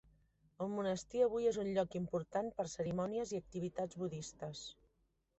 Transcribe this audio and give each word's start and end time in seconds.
El 0.63 0.69
monestir 0.75 1.19
avui 1.25 1.49
és 1.49 1.59
un 1.63 1.67
lloc 1.75 1.97
important 1.99 2.49
per 2.61 2.65
cerimònies 2.75 3.33
i 3.35 3.39
activitats 3.43 3.99
budistes. 4.05 4.63